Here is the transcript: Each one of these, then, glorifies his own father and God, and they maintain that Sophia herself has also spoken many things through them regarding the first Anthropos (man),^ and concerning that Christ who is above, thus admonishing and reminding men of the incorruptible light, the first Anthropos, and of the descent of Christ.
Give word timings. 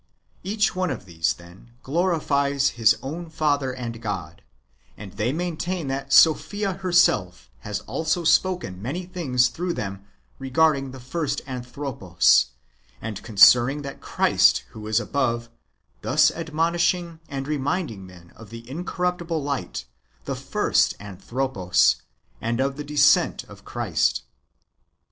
Each 0.43 0.75
one 0.75 0.89
of 0.89 1.05
these, 1.05 1.31
then, 1.33 1.73
glorifies 1.83 2.69
his 2.69 2.97
own 3.03 3.29
father 3.29 3.71
and 3.71 4.01
God, 4.01 4.41
and 4.97 5.13
they 5.13 5.31
maintain 5.31 5.89
that 5.89 6.11
Sophia 6.11 6.73
herself 6.73 7.51
has 7.59 7.81
also 7.81 8.23
spoken 8.23 8.81
many 8.81 9.05
things 9.05 9.47
through 9.49 9.73
them 9.75 10.03
regarding 10.39 10.89
the 10.89 10.99
first 10.99 11.43
Anthropos 11.45 12.15
(man),^ 12.19 12.45
and 12.99 13.21
concerning 13.21 13.83
that 13.83 14.01
Christ 14.01 14.63
who 14.71 14.87
is 14.87 14.99
above, 14.99 15.49
thus 16.01 16.31
admonishing 16.31 17.19
and 17.29 17.47
reminding 17.47 18.03
men 18.03 18.33
of 18.35 18.49
the 18.49 18.67
incorruptible 18.67 19.43
light, 19.43 19.85
the 20.25 20.35
first 20.35 20.95
Anthropos, 20.99 21.97
and 22.41 22.59
of 22.59 22.75
the 22.75 22.83
descent 22.83 23.43
of 23.43 23.63
Christ. 23.65 24.23